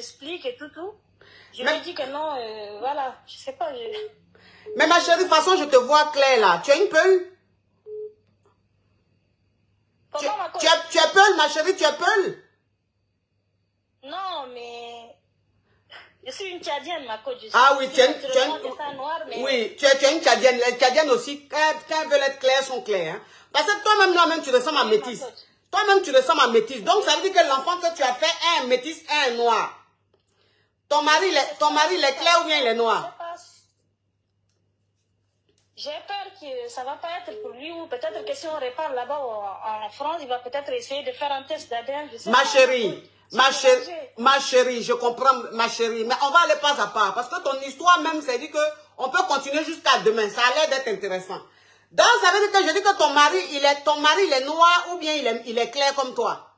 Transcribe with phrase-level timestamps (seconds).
[0.00, 0.94] explique et tout, tout.
[1.52, 3.70] Je lui dis que non, euh, voilà, je sais pas.
[4.76, 6.60] Mais ma chérie, de toute façon, je te vois clair là.
[6.64, 7.26] Tu as une peule?
[10.18, 10.26] Tu,
[10.58, 12.42] tu, as, tu as peule, ma chérie, tu as peule?
[14.04, 15.16] Non, mais...
[16.26, 17.42] Je suis une Tchadienne, ma coach.
[17.52, 18.26] Ah oui, tu es, tu
[19.28, 19.42] mais...
[19.42, 20.60] Oui, tu es, tu es une Tchadienne.
[20.66, 21.56] Les Tchadiennes aussi, quand,
[22.02, 23.14] elles veulent être claires, sont claires.
[23.14, 23.22] Hein.
[23.52, 25.24] Parce que toi-même, là-même, tu ressembles à métisse.
[25.70, 26.82] Toi-même, tu ressembles à métisse.
[26.82, 29.34] Donc, ça veut dire que l'enfant que tu as fait est un métis, est un
[29.36, 29.79] noir.
[30.90, 33.16] Ton mari, il ton mari, il est clair ou bien il est noir?
[35.76, 38.58] J'ai peur que ça ne va pas être pour lui ou peut-être que si on
[38.58, 42.10] répare là-bas en France, il va peut-être essayer de faire un test d'ADN.
[42.26, 46.78] Ma chérie, ma chérie, ma chérie, je comprends, ma chérie, mais on va aller pas
[46.82, 48.58] à pas parce que ton histoire même, c'est dit que
[48.98, 50.28] on peut continuer jusqu'à demain.
[50.28, 51.40] Ça a l'air d'être intéressant.
[51.92, 54.32] Donc, ça veut dire que je dis que ton mari, il est, ton mari, il
[54.32, 56.49] est noir ou bien il est, il est clair comme toi?